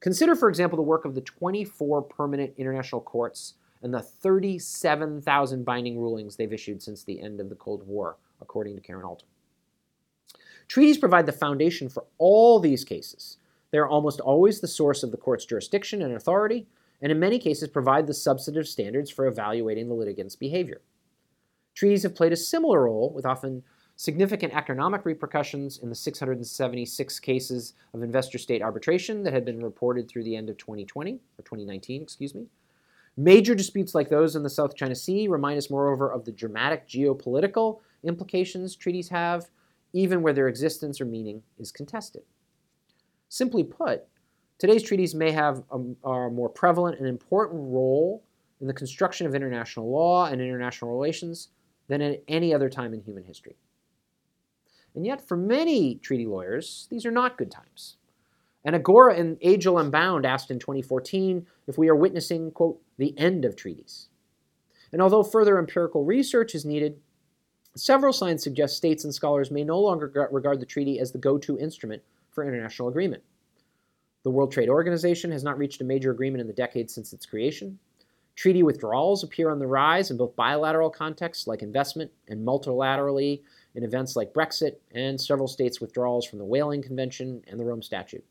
[0.01, 5.99] Consider, for example, the work of the 24 permanent international courts and the 37,000 binding
[5.99, 9.27] rulings they've issued since the end of the Cold War, according to Karen Alter.
[10.67, 13.39] Treaties provide the foundation for all these cases.
[13.71, 16.67] They are almost always the source of the court's jurisdiction and authority,
[17.01, 20.81] and in many cases provide the substantive standards for evaluating the litigant's behavior.
[21.75, 23.63] Treaties have played a similar role, with often
[23.99, 30.09] significant economic repercussions in the 676 cases of investor state arbitration that had been reported
[30.09, 32.47] through the end of 2020, or 2019, excuse me.
[33.17, 36.89] Major disputes like those in the South China Sea remind us, moreover, of the dramatic
[36.89, 39.49] geopolitical implications treaties have,
[39.93, 42.23] even where their existence or meaning is contested.
[43.29, 44.07] Simply put,
[44.61, 48.23] today's treaties may have a, a more prevalent and important role
[48.61, 51.49] in the construction of international law and international relations
[51.89, 53.57] than at any other time in human history.
[54.99, 57.99] And yet, for many treaty lawyers, these are not good times.
[58.65, 63.45] And Agora and AJIL Unbound asked in 2014 if we are witnessing, quote, the end
[63.45, 64.09] of treaties.
[64.93, 66.99] And although further empirical research is needed,
[67.77, 71.39] several signs suggest states and scholars may no longer regard the treaty as the go
[71.39, 73.23] to instrument for international agreement.
[74.25, 77.25] The World Trade Organization has not reached a major agreement in the decades since its
[77.25, 77.79] creation.
[78.35, 83.43] Treaty withdrawals appear on the rise in both bilateral contexts like investment and multilaterally
[83.79, 87.81] in events like Brexit and several states' withdrawals from the Whaling Convention and the Rome
[87.81, 88.25] Statute.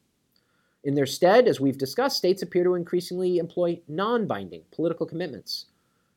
[0.84, 5.68] In their stead, as we've discussed, states appear to increasingly employ non binding political commitments,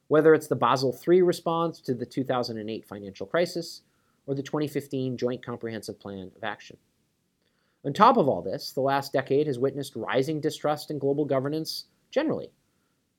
[0.09, 3.83] whether it's the Basel III response to the 2008 financial crisis
[4.26, 6.76] or the 2015 Joint Comprehensive Plan of Action.
[7.85, 11.85] On top of all this, the last decade has witnessed rising distrust in global governance
[12.11, 12.51] generally,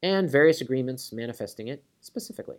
[0.04, 2.58] and various agreements manifesting it specifically.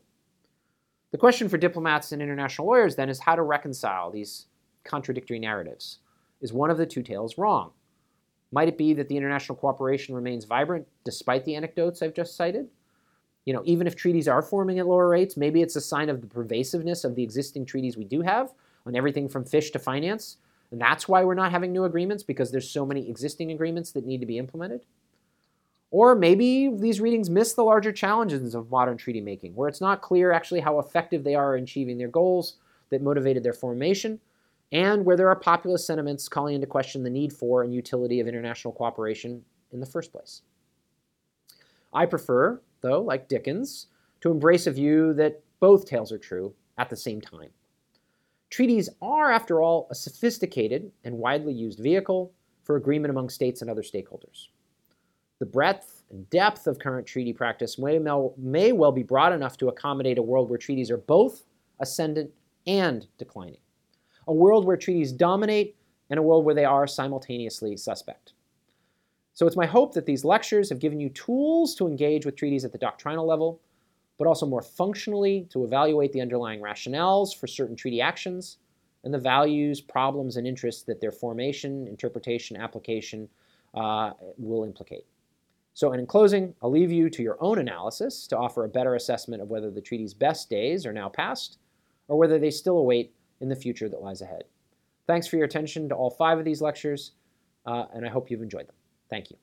[1.12, 4.46] The question for diplomats and international lawyers then is how to reconcile these
[4.82, 5.98] contradictory narratives.
[6.40, 7.72] Is one of the two tales wrong?
[8.50, 12.68] Might it be that the international cooperation remains vibrant despite the anecdotes I've just cited?
[13.44, 16.22] You know, even if treaties are forming at lower rates, maybe it's a sign of
[16.22, 18.52] the pervasiveness of the existing treaties we do have
[18.86, 20.38] on everything from fish to finance.
[20.70, 24.06] And that's why we're not having new agreements because there's so many existing agreements that
[24.06, 24.86] need to be implemented.
[25.92, 30.00] Or maybe these readings miss the larger challenges of modern treaty making, where it's not
[30.00, 32.56] clear actually how effective they are in achieving their goals
[32.88, 34.18] that motivated their formation,
[34.72, 38.26] and where there are populist sentiments calling into question the need for and utility of
[38.26, 40.40] international cooperation in the first place.
[41.92, 43.88] I prefer, though, like Dickens,
[44.22, 47.50] to embrace a view that both tales are true at the same time.
[48.48, 52.32] Treaties are, after all, a sophisticated and widely used vehicle
[52.64, 54.48] for agreement among states and other stakeholders.
[55.42, 57.98] The breadth and depth of current treaty practice may,
[58.38, 61.46] may well be broad enough to accommodate a world where treaties are both
[61.80, 62.30] ascendant
[62.68, 63.58] and declining,
[64.28, 65.74] a world where treaties dominate
[66.10, 68.34] and a world where they are simultaneously suspect.
[69.32, 72.64] So it's my hope that these lectures have given you tools to engage with treaties
[72.64, 73.60] at the doctrinal level,
[74.18, 78.58] but also more functionally to evaluate the underlying rationales for certain treaty actions
[79.02, 83.28] and the values, problems, and interests that their formation, interpretation, application
[83.74, 85.04] uh, will implicate.
[85.74, 89.42] So, in closing, I'll leave you to your own analysis to offer a better assessment
[89.42, 91.58] of whether the treaty's best days are now past
[92.08, 94.44] or whether they still await in the future that lies ahead.
[95.06, 97.12] Thanks for your attention to all five of these lectures,
[97.66, 98.76] uh, and I hope you've enjoyed them.
[99.08, 99.36] Thank you.